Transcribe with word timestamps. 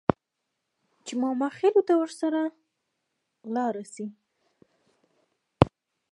چې 1.05 1.13
ماماخېلو 1.21 1.81
ته 1.87 1.93
ورسره 2.01 2.41
لاړه 3.55 3.83
شي. 3.93 4.05